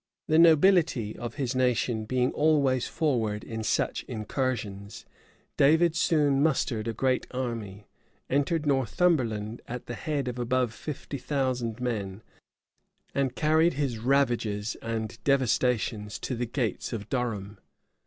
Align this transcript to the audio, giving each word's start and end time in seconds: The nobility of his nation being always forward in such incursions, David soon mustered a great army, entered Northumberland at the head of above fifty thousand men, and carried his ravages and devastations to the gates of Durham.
The 0.25 0.39
nobility 0.39 1.15
of 1.15 1.35
his 1.35 1.53
nation 1.55 2.05
being 2.05 2.31
always 2.31 2.87
forward 2.87 3.43
in 3.43 3.61
such 3.63 4.01
incursions, 4.07 5.05
David 5.57 5.95
soon 5.95 6.41
mustered 6.41 6.87
a 6.87 6.91
great 6.93 7.27
army, 7.29 7.85
entered 8.27 8.65
Northumberland 8.65 9.61
at 9.67 9.85
the 9.85 9.93
head 9.93 10.27
of 10.27 10.39
above 10.39 10.73
fifty 10.73 11.19
thousand 11.19 11.79
men, 11.79 12.23
and 13.13 13.35
carried 13.35 13.73
his 13.73 13.99
ravages 13.99 14.75
and 14.81 15.23
devastations 15.23 16.17
to 16.17 16.35
the 16.35 16.47
gates 16.47 16.93
of 16.93 17.07
Durham. 17.07 17.59